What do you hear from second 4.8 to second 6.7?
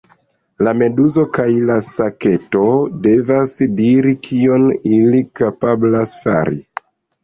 ili kapablas fari.